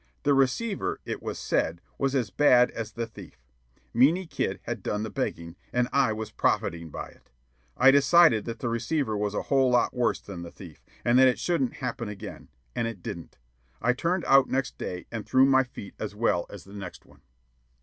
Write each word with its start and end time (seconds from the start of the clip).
The 0.23 0.33
receiver, 0.33 0.99
it 1.05 1.21
was 1.21 1.37
said, 1.37 1.79
was 1.99 2.15
as 2.15 2.31
bad 2.31 2.71
as 2.71 2.91
the 2.91 3.05
thief; 3.05 3.37
Meeny 3.93 4.25
Kid 4.25 4.59
had 4.63 4.81
done 4.81 5.03
the 5.03 5.11
begging, 5.11 5.57
and 5.71 5.87
I 5.93 6.11
was 6.11 6.31
profiting 6.31 6.89
by 6.89 7.09
it. 7.09 7.29
I 7.77 7.91
decided 7.91 8.45
that 8.45 8.57
the 8.57 8.67
receiver 8.67 9.15
was 9.15 9.35
a 9.35 9.43
whole 9.43 9.69
lot 9.69 9.93
worse 9.93 10.19
than 10.19 10.41
the 10.41 10.49
thief, 10.49 10.83
and 11.05 11.19
that 11.19 11.27
it 11.27 11.37
shouldn't 11.37 11.75
happen 11.75 12.09
again. 12.09 12.47
And 12.75 12.87
it 12.87 13.03
didn't. 13.03 13.37
I 13.79 13.93
turned 13.93 14.25
out 14.25 14.49
next 14.49 14.75
day 14.79 15.05
and 15.11 15.23
threw 15.23 15.45
my 15.45 15.63
feet 15.63 15.93
as 15.99 16.15
well 16.15 16.47
as 16.49 16.63
the 16.63 16.73
next 16.73 17.05
one. 17.05 17.21